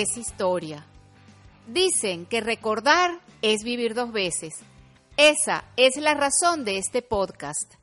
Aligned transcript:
es 0.00 0.16
historia. 0.16 0.84
Dicen 1.68 2.26
que 2.26 2.40
recordar 2.40 3.20
es 3.42 3.62
vivir 3.62 3.94
dos 3.94 4.12
veces. 4.12 4.54
Esa 5.16 5.64
es 5.76 5.96
la 5.96 6.14
razón 6.14 6.64
de 6.64 6.78
este 6.78 7.00
podcast. 7.00 7.74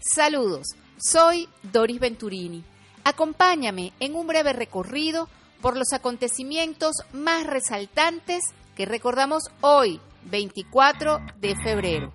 Saludos, 0.00 0.66
soy 0.98 1.48
Doris 1.62 2.00
Venturini. 2.00 2.64
Acompáñame 3.04 3.92
en 4.00 4.16
un 4.16 4.26
breve 4.26 4.52
recorrido 4.52 5.28
por 5.60 5.76
los 5.76 5.92
acontecimientos 5.92 6.96
más 7.12 7.46
resaltantes 7.46 8.42
que 8.76 8.84
recordamos 8.84 9.44
hoy, 9.60 10.00
24 10.24 11.20
de 11.36 11.54
febrero. 11.54 12.14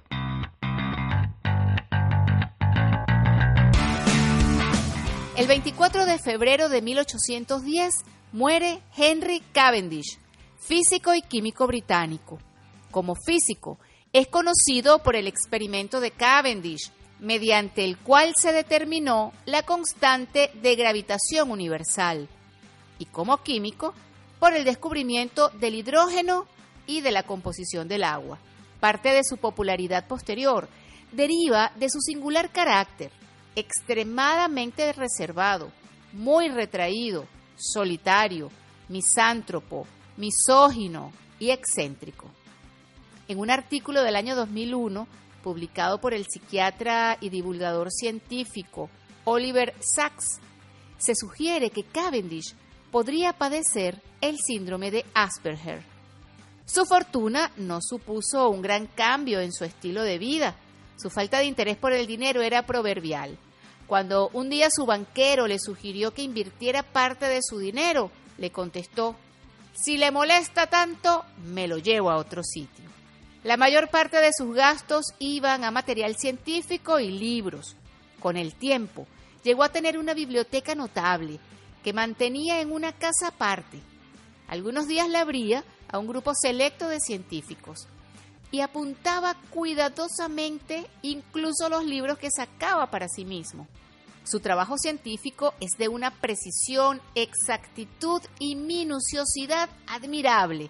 El 5.38 5.48
24 5.48 6.05
de 6.05 6.20
febrero 6.20 6.67
de 6.67 6.81
1810 6.81 7.94
muere 8.35 8.81
Henry 8.98 9.39
Cavendish, 9.53 10.20
físico 10.59 11.13
y 11.13 11.21
químico 11.21 11.67
británico. 11.67 12.38
Como 12.91 13.16
físico, 13.16 13.80
es 14.11 14.27
conocido 14.27 15.02
por 15.02 15.16
el 15.16 15.27
experimento 15.27 16.02
de 16.02 16.11
Cavendish, 16.11 16.91
mediante 17.21 17.85
el 17.85 17.98
cual 17.98 18.34
se 18.35 18.52
determinó 18.52 19.31
la 19.45 19.63
constante 19.63 20.52
de 20.61 20.75
gravitación 20.75 21.49
universal, 21.49 22.27
y 22.99 23.05
como 23.05 23.38
químico, 23.38 23.94
por 24.38 24.53
el 24.53 24.66
descubrimiento 24.66 25.47
del 25.52 25.75
hidrógeno 25.75 26.45
y 26.88 26.99
de 26.99 27.13
la 27.13 27.23
composición 27.23 27.88
del 27.88 28.03
agua. 28.03 28.38
Parte 28.81 29.13
de 29.13 29.23
su 29.23 29.38
popularidad 29.38 30.08
posterior 30.08 30.67
deriva 31.13 31.72
de 31.77 31.89
su 31.89 32.02
singular 32.02 32.52
carácter, 32.52 33.13
extremadamente 33.55 34.91
reservado, 34.91 35.72
muy 36.11 36.50
retraído, 36.50 37.28
solitario, 37.58 38.52
misántropo, 38.89 39.88
misógino 40.17 41.11
y 41.39 41.52
excéntrico. 41.52 42.30
En 43.28 43.39
un 43.39 43.50
artículo 43.50 44.03
del 44.03 44.16
año 44.16 44.36
2001, 44.36 45.08
publicado 45.44 46.00
por 46.00 46.14
el 46.14 46.25
psiquiatra 46.25 47.17
y 47.20 47.30
divulgador 47.30 47.92
científico 47.92 48.89
Oliver 49.25 49.73
Sacks, 49.80 50.39
se 50.97 51.14
sugiere 51.16 51.70
que 51.70 51.84
Cavendish 51.84 52.56
podría 52.92 53.34
padecer 53.34 54.02
el 54.22 54.38
síndrome 54.40 54.92
de 54.92 55.06
Asperger. 55.14 55.84
Su 56.66 56.86
fortuna 56.86 57.52
no 57.58 57.80
supuso 57.81 58.50
un 58.50 58.62
gran 58.62 58.88
cambio 58.88 59.40
en 59.40 59.52
su 59.52 59.66
estilo 59.66 60.02
de 60.03 60.17
vida. 60.17 60.56
Su 60.97 61.09
falta 61.09 61.40
de 61.40 61.45
interés 61.45 61.78
por 61.78 61.94
el 61.94 62.08
dinero 62.08 62.42
era 62.42 62.66
proverbial. 62.66 63.38
Cuando 63.88 64.30
un 64.33 64.50
día 64.50 64.67
su 64.72 64.86
banquero 64.86 65.47
le 65.47 65.59
sugirió 65.59 66.14
que 66.14 66.23
invirtiera 66.23 66.81
parte 66.83 67.28
de 67.28 67.41
su 67.41 67.59
dinero, 67.59 68.11
le 68.38 68.52
contestó, 68.52 69.16
si 69.73 69.97
le 69.97 70.09
molesta 70.09 70.67
tanto, 70.67 71.23
me 71.45 71.67
lo 71.67 71.78
llevo 71.78 72.09
a 72.09 72.17
otro 72.17 72.44
sitio. 72.44 72.86
La 73.44 73.58
mayor 73.58 73.89
parte 73.89 74.17
de 74.17 74.31
sus 74.36 74.56
gastos 74.56 75.13
iban 75.19 75.63
a 75.63 75.72
material 75.72 76.16
científico 76.16 77.00
y 77.00 77.11
libros. 77.11 77.75
Con 78.19 78.38
el 78.38 78.56
tiempo, 78.56 79.06
llegó 79.44 79.63
a 79.63 79.69
tener 79.69 80.00
una 80.00 80.16
biblioteca 80.16 80.73
notable 80.73 81.39
que 81.83 81.94
mantenía 81.94 82.61
en 82.61 82.72
una 82.72 82.94
casa 82.94 83.28
aparte. 83.28 83.80
Algunos 84.47 84.88
días 84.88 85.09
le 85.09 85.19
abría 85.19 85.63
a 85.88 86.00
un 86.00 86.08
grupo 86.08 86.33
selecto 86.33 86.88
de 86.88 87.00
científicos 87.00 87.88
y 88.51 88.61
apuntaba 88.61 89.35
cuidadosamente 89.49 90.88
incluso 91.01 91.69
los 91.69 91.85
libros 91.85 92.17
que 92.17 92.31
sacaba 92.31 92.89
para 92.89 93.07
sí 93.07 93.25
mismo. 93.25 93.67
Su 94.23 94.39
trabajo 94.39 94.77
científico 94.77 95.53
es 95.59 95.77
de 95.77 95.88
una 95.88 96.09
precisión, 96.09 96.99
exactitud 97.13 98.21
y 98.39 98.55
minuciosidad 98.55 99.69
admirable. 99.88 100.69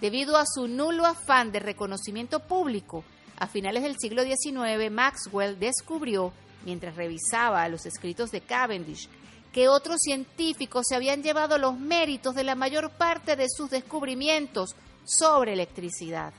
Debido 0.00 0.36
a 0.36 0.46
su 0.46 0.68
nulo 0.68 1.04
afán 1.04 1.50
de 1.50 1.58
reconocimiento 1.58 2.40
público, 2.40 3.02
a 3.38 3.48
finales 3.48 3.82
del 3.82 3.96
siglo 3.98 4.22
XIX 4.22 4.90
Maxwell 4.90 5.58
descubrió, 5.58 6.32
mientras 6.64 6.94
revisaba 6.94 7.68
los 7.68 7.86
escritos 7.86 8.30
de 8.30 8.40
Cavendish, 8.40 9.08
que 9.52 9.68
otros 9.68 10.00
científicos 10.02 10.86
se 10.88 10.94
habían 10.94 11.22
llevado 11.22 11.58
los 11.58 11.78
méritos 11.78 12.34
de 12.34 12.44
la 12.44 12.54
mayor 12.54 12.90
parte 12.90 13.36
de 13.36 13.48
sus 13.48 13.70
descubrimientos 13.70 14.76
sobre 15.04 15.54
electricidad. 15.54 16.32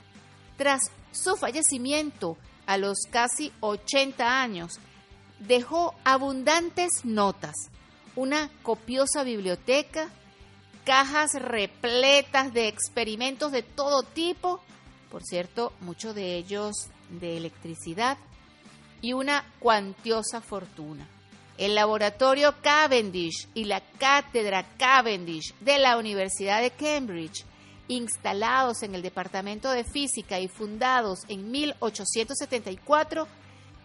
Tras 0.58 0.90
su 1.12 1.36
fallecimiento 1.36 2.36
a 2.66 2.76
los 2.76 2.98
casi 3.10 3.52
80 3.60 4.42
años, 4.42 4.80
dejó 5.38 5.94
abundantes 6.04 7.04
notas, 7.04 7.54
una 8.16 8.50
copiosa 8.62 9.22
biblioteca, 9.22 10.10
cajas 10.84 11.34
repletas 11.34 12.52
de 12.52 12.66
experimentos 12.66 13.52
de 13.52 13.62
todo 13.62 14.02
tipo, 14.02 14.60
por 15.10 15.22
cierto, 15.22 15.72
muchos 15.80 16.16
de 16.16 16.36
ellos 16.36 16.88
de 17.08 17.36
electricidad, 17.36 18.18
y 19.00 19.12
una 19.12 19.44
cuantiosa 19.60 20.40
fortuna. 20.40 21.06
El 21.56 21.76
laboratorio 21.76 22.54
Cavendish 22.62 23.46
y 23.54 23.64
la 23.64 23.80
cátedra 23.80 24.64
Cavendish 24.76 25.54
de 25.60 25.78
la 25.78 25.96
Universidad 25.98 26.60
de 26.60 26.72
Cambridge 26.72 27.44
instalados 27.88 28.82
en 28.82 28.94
el 28.94 29.02
Departamento 29.02 29.70
de 29.70 29.84
Física 29.84 30.38
y 30.38 30.48
fundados 30.48 31.20
en 31.28 31.50
1874, 31.50 33.26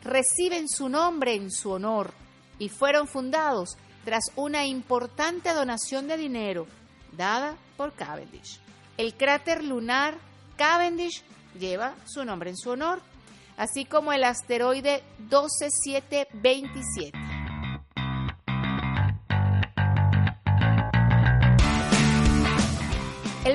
reciben 0.03 0.69
su 0.69 0.89
nombre 0.89 1.33
en 1.33 1.49
su 1.49 1.71
honor 1.71 2.13
y 2.59 2.69
fueron 2.69 3.07
fundados 3.07 3.77
tras 4.05 4.25
una 4.35 4.65
importante 4.65 5.53
donación 5.53 6.07
de 6.07 6.17
dinero 6.17 6.67
dada 7.13 7.55
por 7.77 7.93
Cavendish. 7.93 8.59
El 8.97 9.13
cráter 9.15 9.63
lunar 9.63 10.17
Cavendish 10.57 11.23
lleva 11.59 11.95
su 12.05 12.25
nombre 12.25 12.49
en 12.49 12.57
su 12.57 12.71
honor, 12.71 12.99
así 13.57 13.85
como 13.85 14.13
el 14.13 14.23
asteroide 14.23 15.03
12727. 15.29 17.32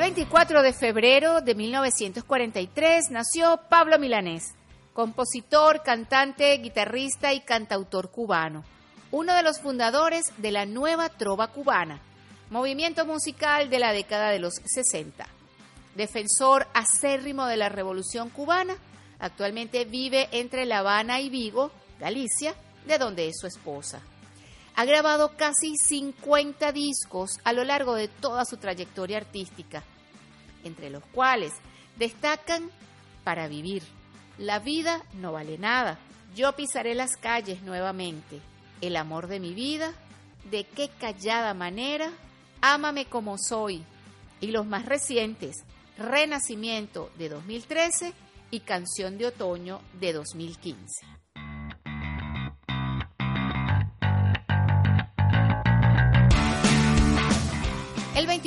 24 0.08 0.62
de 0.62 0.72
febrero 0.72 1.42
de 1.42 1.54
1943 1.54 3.10
nació 3.10 3.60
Pablo 3.68 3.98
Milanés, 3.98 4.54
compositor, 4.94 5.82
cantante, 5.82 6.56
guitarrista 6.56 7.34
y 7.34 7.42
cantautor 7.42 8.10
cubano, 8.10 8.64
uno 9.10 9.34
de 9.34 9.42
los 9.42 9.60
fundadores 9.60 10.22
de 10.38 10.50
la 10.50 10.64
nueva 10.64 11.10
trova 11.10 11.48
cubana, 11.48 12.00
movimiento 12.48 13.04
musical 13.04 13.68
de 13.68 13.80
la 13.80 13.92
década 13.92 14.30
de 14.30 14.38
los 14.38 14.54
60. 14.64 15.26
Defensor 15.94 16.66
acérrimo 16.72 17.44
de 17.44 17.58
la 17.58 17.68
revolución 17.68 18.30
cubana, 18.30 18.78
actualmente 19.18 19.84
vive 19.84 20.30
entre 20.32 20.64
La 20.64 20.78
Habana 20.78 21.20
y 21.20 21.28
Vigo, 21.28 21.70
Galicia, 22.00 22.54
de 22.86 22.96
donde 22.96 23.28
es 23.28 23.38
su 23.38 23.46
esposa. 23.46 24.00
Ha 24.74 24.86
grabado 24.86 25.36
casi 25.36 25.76
50 25.76 26.72
discos 26.72 27.32
a 27.44 27.52
lo 27.52 27.62
largo 27.62 27.94
de 27.94 28.08
toda 28.08 28.46
su 28.46 28.56
trayectoria 28.56 29.18
artística, 29.18 29.84
entre 30.68 30.90
los 30.90 31.04
cuales 31.06 31.52
destacan 31.96 32.70
Para 33.24 33.48
Vivir, 33.48 33.82
La 34.38 34.60
vida 34.60 35.02
no 35.14 35.32
vale 35.32 35.58
nada, 35.58 35.98
Yo 36.36 36.54
pisaré 36.54 36.94
las 36.94 37.16
calles 37.16 37.62
nuevamente, 37.62 38.40
El 38.80 38.96
amor 38.96 39.26
de 39.26 39.40
mi 39.40 39.52
vida, 39.52 39.92
De 40.50 40.62
qué 40.64 40.88
callada 40.88 41.52
manera, 41.54 42.12
Ámame 42.60 43.06
como 43.06 43.36
soy, 43.36 43.82
y 44.40 44.48
los 44.52 44.64
más 44.64 44.86
recientes, 44.86 45.56
Renacimiento 45.98 47.10
de 47.18 47.28
2013 47.28 48.12
y 48.52 48.60
Canción 48.60 49.18
de 49.18 49.26
Otoño 49.26 49.80
de 50.00 50.12
2015. 50.12 51.06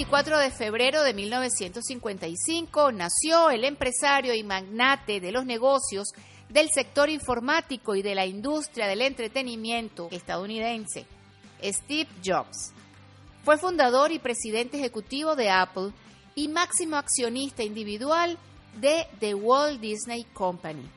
24 0.01 0.39
de 0.39 0.49
febrero 0.49 1.03
de 1.03 1.13
1955 1.13 2.91
nació 2.91 3.51
el 3.51 3.63
empresario 3.63 4.33
y 4.33 4.41
magnate 4.41 5.19
de 5.19 5.31
los 5.31 5.45
negocios 5.45 6.07
del 6.49 6.71
sector 6.73 7.11
informático 7.11 7.93
y 7.93 8.01
de 8.01 8.15
la 8.15 8.25
industria 8.25 8.87
del 8.87 9.03
entretenimiento 9.03 10.07
estadounidense, 10.09 11.05
Steve 11.61 12.09
Jobs. 12.25 12.73
Fue 13.43 13.59
fundador 13.59 14.11
y 14.11 14.17
presidente 14.17 14.77
ejecutivo 14.77 15.35
de 15.35 15.51
Apple 15.51 15.91
y 16.33 16.47
máximo 16.47 16.95
accionista 16.95 17.61
individual 17.61 18.39
de 18.79 19.05
The 19.19 19.35
Walt 19.35 19.81
Disney 19.81 20.23
Company. 20.33 20.89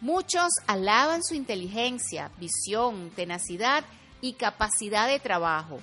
Muchos 0.00 0.48
alaban 0.66 1.22
su 1.22 1.34
inteligencia, 1.34 2.30
visión, 2.38 3.10
tenacidad 3.14 3.84
y 4.22 4.32
capacidad 4.32 5.06
de 5.06 5.20
trabajo. 5.20 5.80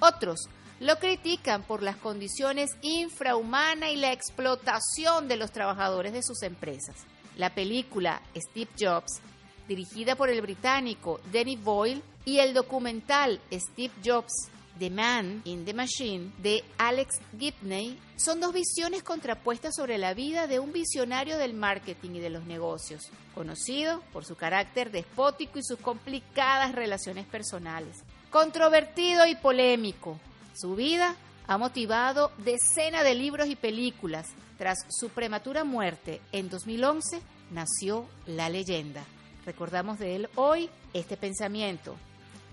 Otros 0.00 0.48
lo 0.82 0.96
critican 0.96 1.62
por 1.62 1.80
las 1.80 1.96
condiciones 1.96 2.70
infrahumanas 2.82 3.90
y 3.90 3.96
la 3.96 4.12
explotación 4.12 5.28
de 5.28 5.36
los 5.36 5.52
trabajadores 5.52 6.12
de 6.12 6.24
sus 6.24 6.42
empresas. 6.42 6.96
La 7.36 7.54
película 7.54 8.20
Steve 8.36 8.70
Jobs, 8.78 9.20
dirigida 9.68 10.16
por 10.16 10.28
el 10.28 10.42
británico 10.42 11.20
Danny 11.32 11.54
Boyle, 11.54 12.02
y 12.24 12.38
el 12.38 12.52
documental 12.52 13.40
Steve 13.52 13.94
Jobs, 14.04 14.50
The 14.78 14.90
Man 14.90 15.42
in 15.44 15.64
the 15.64 15.74
Machine 15.74 16.32
de 16.38 16.64
Alex 16.78 17.20
Gibney 17.38 17.98
son 18.16 18.40
dos 18.40 18.52
visiones 18.52 19.02
contrapuestas 19.02 19.76
sobre 19.76 19.98
la 19.98 20.14
vida 20.14 20.46
de 20.46 20.58
un 20.58 20.72
visionario 20.72 21.38
del 21.38 21.54
marketing 21.54 22.16
y 22.16 22.20
de 22.20 22.30
los 22.30 22.44
negocios, 22.44 23.10
conocido 23.34 24.02
por 24.12 24.24
su 24.24 24.34
carácter 24.34 24.90
despótico 24.90 25.58
y 25.58 25.62
sus 25.62 25.78
complicadas 25.78 26.74
relaciones 26.74 27.26
personales. 27.26 28.02
Controvertido 28.30 29.26
y 29.26 29.34
polémico, 29.34 30.18
su 30.54 30.74
vida 30.74 31.16
ha 31.46 31.58
motivado 31.58 32.32
decenas 32.38 33.04
de 33.04 33.14
libros 33.14 33.48
y 33.48 33.56
películas. 33.56 34.28
Tras 34.58 34.78
su 34.88 35.08
prematura 35.08 35.64
muerte 35.64 36.20
en 36.30 36.48
2011, 36.48 37.20
nació 37.50 38.06
La 38.26 38.48
leyenda. 38.48 39.04
Recordamos 39.44 39.98
de 39.98 40.16
él 40.16 40.28
hoy 40.36 40.70
este 40.94 41.16
pensamiento. 41.16 41.96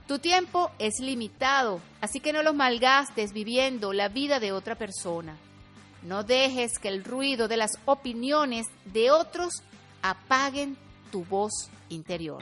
Tu 0.08 0.18
tiempo 0.18 0.72
es 0.80 1.00
limitado, 1.00 1.80
así 2.02 2.20
que 2.20 2.34
no 2.34 2.42
lo 2.42 2.54
malgastes 2.54 3.32
viviendo 3.32 3.94
la 3.94 4.08
vida 4.10 4.40
de 4.40 4.52
otra 4.52 4.76
persona. 4.76 5.38
No 6.02 6.24
dejes 6.24 6.80
que 6.80 6.88
el 6.88 7.04
ruido 7.04 7.48
de 7.48 7.58
las 7.58 7.72
opiniones 7.86 8.66
de 8.86 9.12
otros 9.12 9.62
apaguen 10.02 10.78
tu 11.12 11.26
voz 11.26 11.70
interior. 11.90 12.42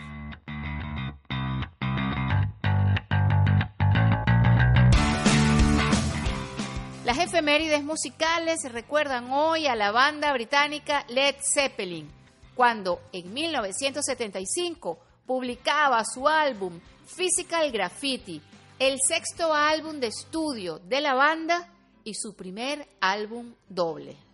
Las 7.07 7.19
efemérides 7.19 7.85
musicales 7.85 8.69
recuerdan 8.69 9.31
hoy 9.31 9.65
a 9.65 9.77
la 9.77 9.91
banda 9.91 10.33
británica 10.33 11.05
Led 11.07 11.35
Zeppelin, 11.39 12.11
cuando 12.53 12.99
en 13.13 13.33
1975 13.33 14.99
publicaba 15.25 16.03
su 16.03 16.27
álbum 16.27 16.81
Physical 17.05 17.71
Graffiti, 17.71 18.41
el 18.77 18.97
sexto 19.07 19.53
álbum 19.53 20.01
de 20.01 20.07
estudio 20.07 20.79
de 20.79 20.99
la 20.99 21.13
banda 21.13 21.69
y 22.03 22.13
su 22.13 22.35
primer 22.35 22.85
álbum 22.99 23.53
doble. 23.69 24.26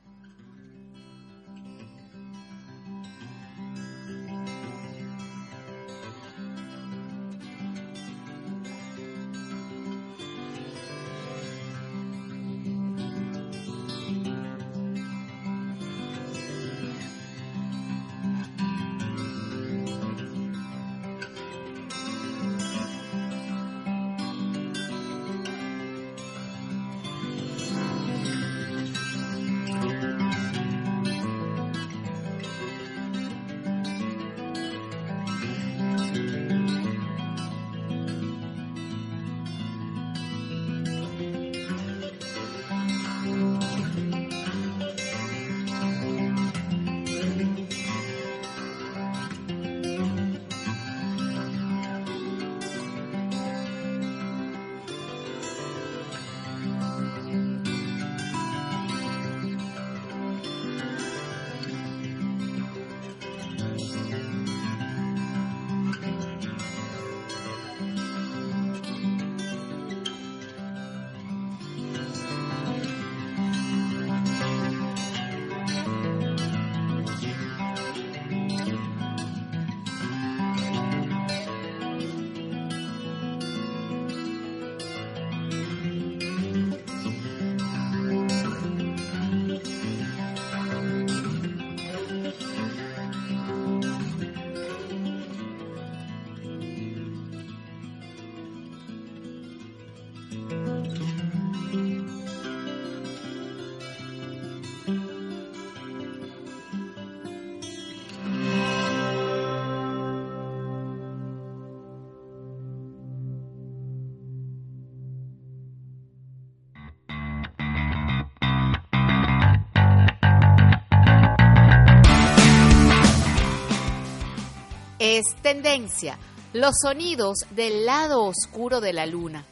Es 125.04 125.36
tendencia, 125.42 126.18
los 126.54 126.76
sonidos 126.82 127.40
del 127.50 127.86
lado 127.86 128.24
oscuro 128.24 128.80
de 128.80 128.94
la 128.94 129.06
luna. 129.06 129.44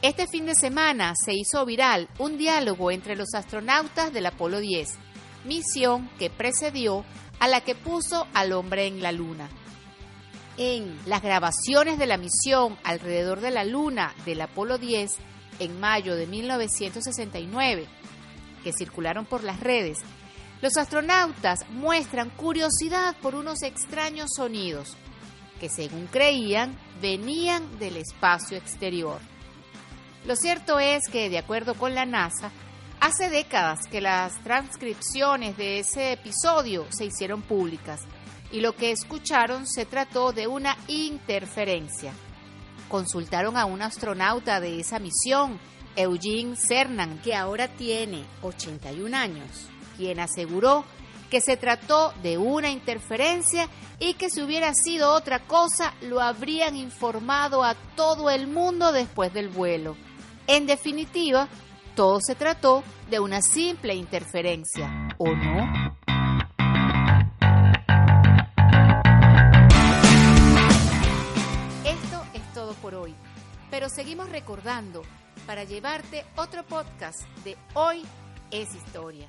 Este 0.00 0.28
fin 0.28 0.46
de 0.46 0.54
semana 0.54 1.14
se 1.16 1.34
hizo 1.34 1.66
viral 1.66 2.08
un 2.20 2.38
diálogo 2.38 2.92
entre 2.92 3.16
los 3.16 3.34
astronautas 3.34 4.12
del 4.12 4.26
Apolo 4.26 4.60
10, 4.60 4.94
misión 5.44 6.08
que 6.20 6.30
precedió 6.30 7.04
a 7.40 7.48
la 7.48 7.62
que 7.62 7.74
puso 7.74 8.28
al 8.32 8.52
hombre 8.52 8.86
en 8.86 9.02
la 9.02 9.10
luna. 9.10 9.48
En 10.56 11.00
las 11.04 11.20
grabaciones 11.20 11.98
de 11.98 12.06
la 12.06 12.16
misión 12.16 12.78
alrededor 12.84 13.40
de 13.40 13.50
la 13.50 13.64
luna 13.64 14.14
del 14.24 14.40
Apolo 14.40 14.78
10 14.78 15.16
en 15.58 15.80
mayo 15.80 16.14
de 16.14 16.28
1969, 16.28 17.88
que 18.62 18.72
circularon 18.72 19.26
por 19.26 19.42
las 19.42 19.58
redes, 19.58 19.98
los 20.64 20.78
astronautas 20.78 21.68
muestran 21.68 22.30
curiosidad 22.30 23.14
por 23.20 23.34
unos 23.34 23.62
extraños 23.62 24.30
sonidos 24.34 24.96
que 25.60 25.68
según 25.68 26.06
creían 26.06 26.74
venían 27.02 27.78
del 27.78 27.98
espacio 27.98 28.56
exterior. 28.56 29.20
Lo 30.24 30.36
cierto 30.36 30.80
es 30.80 31.06
que, 31.12 31.28
de 31.28 31.36
acuerdo 31.36 31.74
con 31.74 31.94
la 31.94 32.06
NASA, 32.06 32.50
hace 32.98 33.28
décadas 33.28 33.86
que 33.88 34.00
las 34.00 34.42
transcripciones 34.42 35.58
de 35.58 35.80
ese 35.80 36.12
episodio 36.12 36.86
se 36.88 37.04
hicieron 37.04 37.42
públicas 37.42 38.00
y 38.50 38.62
lo 38.62 38.74
que 38.74 38.90
escucharon 38.90 39.66
se 39.66 39.84
trató 39.84 40.32
de 40.32 40.46
una 40.46 40.78
interferencia. 40.88 42.14
Consultaron 42.88 43.58
a 43.58 43.66
un 43.66 43.82
astronauta 43.82 44.60
de 44.60 44.80
esa 44.80 44.98
misión, 44.98 45.60
Eugene 45.94 46.56
Cernan, 46.56 47.18
que 47.18 47.34
ahora 47.34 47.68
tiene 47.68 48.24
81 48.40 49.14
años 49.14 49.68
quien 49.96 50.20
aseguró 50.20 50.84
que 51.30 51.40
se 51.40 51.56
trató 51.56 52.12
de 52.22 52.38
una 52.38 52.70
interferencia 52.70 53.68
y 53.98 54.14
que 54.14 54.30
si 54.30 54.42
hubiera 54.42 54.72
sido 54.74 55.12
otra 55.12 55.40
cosa 55.40 55.94
lo 56.02 56.20
habrían 56.20 56.76
informado 56.76 57.64
a 57.64 57.74
todo 57.96 58.30
el 58.30 58.46
mundo 58.46 58.92
después 58.92 59.32
del 59.32 59.48
vuelo. 59.48 59.96
En 60.46 60.66
definitiva, 60.66 61.48
todo 61.94 62.20
se 62.20 62.34
trató 62.34 62.84
de 63.10 63.20
una 63.20 63.40
simple 63.40 63.94
interferencia, 63.94 65.08
¿o 65.18 65.28
no? 65.28 65.96
Esto 71.84 72.22
es 72.34 72.52
todo 72.52 72.74
por 72.74 72.94
hoy, 72.94 73.14
pero 73.70 73.88
seguimos 73.88 74.28
recordando 74.28 75.02
para 75.46 75.64
llevarte 75.64 76.24
otro 76.36 76.64
podcast 76.64 77.22
de 77.44 77.56
Hoy 77.74 78.02
es 78.50 78.74
Historia. 78.74 79.28